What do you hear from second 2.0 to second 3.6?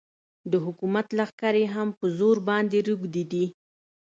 زرو باندې روږدې دي.